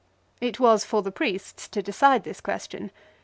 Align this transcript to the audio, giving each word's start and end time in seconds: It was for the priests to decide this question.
It 0.39 0.59
was 0.59 0.83
for 0.83 1.03
the 1.03 1.11
priests 1.11 1.67
to 1.67 1.83
decide 1.83 2.23
this 2.23 2.41
question. 2.41 2.89